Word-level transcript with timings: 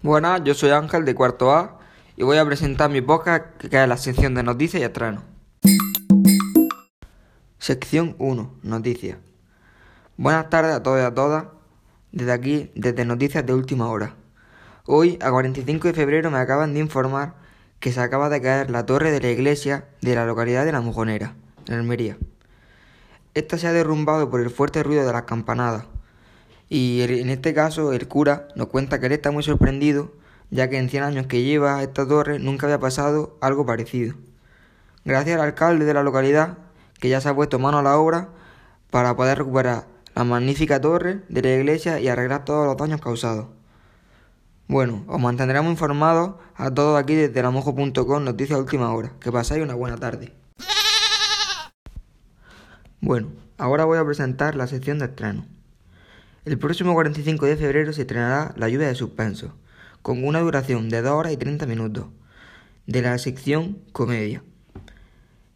Buenas, 0.00 0.44
yo 0.44 0.54
soy 0.54 0.70
Ángel 0.70 1.04
de 1.04 1.12
cuarto 1.12 1.50
A 1.52 1.80
y 2.16 2.22
voy 2.22 2.38
a 2.38 2.46
presentar 2.46 2.88
mi 2.88 3.00
podcast 3.00 3.46
que 3.56 3.82
es 3.82 3.88
la 3.88 3.96
sección 3.96 4.32
de 4.32 4.44
noticias 4.44 4.80
y 4.80 4.84
estrenos. 4.84 5.24
Sección 7.58 8.14
1, 8.20 8.58
noticias. 8.62 9.18
Buenas 10.16 10.48
tardes 10.50 10.72
a 10.72 10.84
todos 10.84 11.00
y 11.00 11.02
a 11.04 11.12
todas, 11.12 11.46
desde 12.12 12.30
aquí, 12.30 12.70
desde 12.76 13.04
Noticias 13.04 13.44
de 13.44 13.54
Última 13.54 13.88
Hora. 13.88 14.14
Hoy, 14.86 15.18
a 15.20 15.32
45 15.32 15.88
de 15.88 15.94
febrero, 15.94 16.30
me 16.30 16.38
acaban 16.38 16.74
de 16.74 16.80
informar 16.80 17.34
que 17.80 17.90
se 17.90 18.00
acaba 18.00 18.28
de 18.28 18.40
caer 18.40 18.70
la 18.70 18.86
torre 18.86 19.10
de 19.10 19.20
la 19.20 19.30
iglesia 19.30 19.88
de 20.00 20.14
la 20.14 20.26
localidad 20.26 20.64
de 20.64 20.70
La 20.70 20.80
Mojonera, 20.80 21.34
en 21.66 21.74
Almería. 21.74 22.16
Esta 23.34 23.58
se 23.58 23.66
ha 23.66 23.72
derrumbado 23.72 24.30
por 24.30 24.40
el 24.42 24.50
fuerte 24.50 24.80
ruido 24.84 25.04
de 25.04 25.12
las 25.12 25.22
campanadas 25.22 25.86
y 26.68 27.00
en 27.02 27.30
este 27.30 27.54
caso 27.54 27.92
el 27.92 28.08
cura 28.08 28.48
nos 28.54 28.68
cuenta 28.68 29.00
que 29.00 29.06
él 29.06 29.12
está 29.12 29.30
muy 29.30 29.42
sorprendido, 29.42 30.12
ya 30.50 30.68
que 30.68 30.78
en 30.78 30.88
100 30.88 31.02
años 31.02 31.26
que 31.26 31.42
lleva 31.42 31.82
esta 31.82 32.06
torre 32.06 32.38
nunca 32.38 32.66
había 32.66 32.78
pasado 32.78 33.38
algo 33.40 33.64
parecido. 33.64 34.14
Gracias 35.04 35.38
al 35.38 35.46
alcalde 35.46 35.84
de 35.84 35.94
la 35.94 36.02
localidad, 36.02 36.58
que 37.00 37.08
ya 37.08 37.20
se 37.20 37.28
ha 37.28 37.34
puesto 37.34 37.58
mano 37.58 37.78
a 37.78 37.82
la 37.82 37.96
obra 37.96 38.30
para 38.90 39.16
poder 39.16 39.38
recuperar 39.38 39.86
la 40.14 40.24
magnífica 40.24 40.80
torre 40.80 41.22
de 41.28 41.42
la 41.42 41.54
iglesia 41.54 42.00
y 42.00 42.08
arreglar 42.08 42.44
todos 42.44 42.66
los 42.66 42.76
daños 42.76 43.00
causados. 43.00 43.46
Bueno, 44.66 45.04
os 45.08 45.18
mantendremos 45.18 45.70
informados 45.70 46.34
a 46.54 46.70
todos 46.70 47.00
aquí 47.00 47.14
desde 47.14 47.42
lamojo.com 47.42 48.24
Noticias 48.24 48.58
Última 48.58 48.92
Hora. 48.92 49.12
Que 49.18 49.32
pasáis 49.32 49.62
una 49.62 49.74
buena 49.74 49.96
tarde. 49.96 50.34
Bueno, 53.00 53.28
ahora 53.56 53.84
voy 53.86 53.96
a 53.96 54.04
presentar 54.04 54.56
la 54.56 54.66
sección 54.66 54.98
de 54.98 55.06
estreno. 55.06 55.46
El 56.44 56.56
próximo 56.56 56.94
45 56.94 57.46
de 57.46 57.56
febrero 57.56 57.92
se 57.92 58.02
estrenará 58.02 58.54
La 58.56 58.68
lluvia 58.68 58.86
de 58.86 58.94
suspenso, 58.94 59.54
con 60.02 60.24
una 60.24 60.40
duración 60.40 60.88
de 60.88 61.02
2 61.02 61.12
horas 61.12 61.32
y 61.32 61.36
30 61.36 61.66
minutos, 61.66 62.06
de 62.86 63.02
la 63.02 63.18
sección 63.18 63.78
Comedia. 63.92 64.42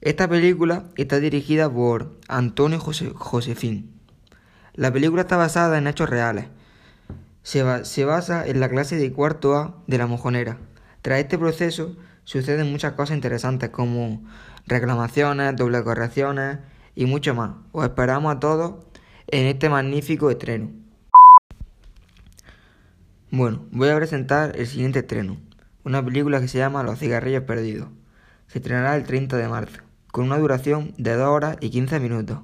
Esta 0.00 0.26
película 0.26 0.86
está 0.96 1.20
dirigida 1.20 1.70
por 1.70 2.18
Antonio 2.28 2.80
Josefín. 2.80 3.92
La 4.74 4.90
película 4.90 5.22
está 5.22 5.36
basada 5.36 5.76
en 5.76 5.86
hechos 5.86 6.08
reales. 6.08 6.46
Se, 7.42 7.84
se 7.84 8.04
basa 8.06 8.46
en 8.46 8.58
la 8.58 8.70
clase 8.70 8.96
de 8.96 9.12
cuarto 9.12 9.54
A 9.56 9.82
de 9.86 9.98
la 9.98 10.06
mojonera. 10.06 10.58
Tras 11.02 11.20
este 11.20 11.36
proceso 11.36 11.96
suceden 12.24 12.72
muchas 12.72 12.94
cosas 12.94 13.14
interesantes 13.14 13.68
como 13.68 14.24
reclamaciones, 14.66 15.54
doble 15.56 15.84
correcciones 15.84 16.58
y 16.94 17.04
mucho 17.04 17.34
más. 17.34 17.52
Os 17.72 17.84
esperamos 17.84 18.34
a 18.34 18.40
todos 18.40 18.86
en 19.28 19.46
este 19.46 19.68
magnífico 19.68 20.30
estreno. 20.30 20.79
Bueno, 23.32 23.64
voy 23.70 23.88
a 23.90 23.94
presentar 23.94 24.56
el 24.56 24.66
siguiente 24.66 24.98
estreno, 24.98 25.36
una 25.84 26.04
película 26.04 26.40
que 26.40 26.48
se 26.48 26.58
llama 26.58 26.82
Los 26.82 26.98
cigarrillos 26.98 27.44
perdidos. 27.44 27.88
Se 28.48 28.58
estrenará 28.58 28.96
el 28.96 29.04
30 29.04 29.36
de 29.36 29.46
marzo, 29.46 29.82
con 30.10 30.24
una 30.24 30.36
duración 30.36 30.94
de 30.98 31.14
2 31.14 31.28
horas 31.28 31.56
y 31.60 31.70
15 31.70 32.00
minutos, 32.00 32.40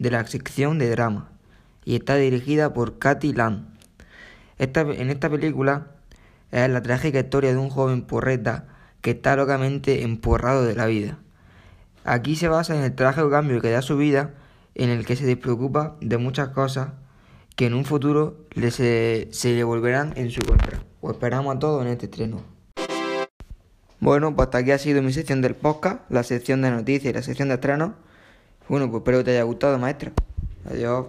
de 0.00 0.10
la 0.10 0.26
sección 0.26 0.80
de 0.80 0.90
drama, 0.90 1.30
y 1.84 1.94
está 1.94 2.16
dirigida 2.16 2.74
por 2.74 2.98
Katy 2.98 3.32
Lam. 3.32 3.68
en 4.58 5.10
esta 5.10 5.30
película 5.30 5.86
es 6.50 6.68
la 6.68 6.82
trágica 6.82 7.20
historia 7.20 7.52
de 7.52 7.58
un 7.58 7.70
joven 7.70 8.02
porreta 8.02 8.66
que 9.02 9.12
está 9.12 9.36
locamente 9.36 10.02
emporrado 10.02 10.64
de 10.64 10.74
la 10.74 10.86
vida. 10.86 11.20
Aquí 12.04 12.34
se 12.34 12.48
basa 12.48 12.74
en 12.74 12.82
el 12.82 12.92
trágico 12.92 13.30
cambio 13.30 13.60
que 13.60 13.70
da 13.70 13.82
su 13.82 13.96
vida, 13.96 14.34
en 14.74 14.90
el 14.90 15.06
que 15.06 15.14
se 15.14 15.26
despreocupa 15.26 15.94
de 16.00 16.18
muchas 16.18 16.48
cosas 16.48 16.88
que 17.58 17.66
en 17.66 17.74
un 17.74 17.84
futuro 17.84 18.46
le 18.54 18.70
se, 18.70 19.26
se 19.32 19.52
le 19.52 19.64
volverán 19.64 20.12
en 20.14 20.30
su 20.30 20.40
contra. 20.42 20.80
Os 21.00 21.10
esperamos 21.10 21.56
a 21.56 21.58
todos 21.58 21.84
en 21.84 21.88
este 21.88 22.06
estreno. 22.06 22.40
Bueno, 23.98 24.32
pues 24.36 24.46
hasta 24.46 24.58
aquí 24.58 24.70
ha 24.70 24.78
sido 24.78 25.02
mi 25.02 25.12
sección 25.12 25.42
del 25.42 25.56
podcast, 25.56 26.08
la 26.08 26.22
sección 26.22 26.62
de 26.62 26.70
noticias 26.70 27.10
y 27.10 27.12
la 27.12 27.22
sección 27.22 27.48
de 27.48 27.54
estrenos. 27.54 27.94
Bueno, 28.68 28.88
pues 28.88 29.00
espero 29.00 29.18
que 29.18 29.24
te 29.24 29.30
haya 29.32 29.42
gustado, 29.42 29.76
maestra. 29.76 30.12
Adiós. 30.70 31.06